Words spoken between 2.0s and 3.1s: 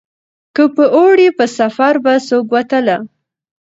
به څوک وتله